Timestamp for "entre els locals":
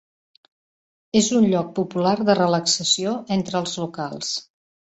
3.39-4.35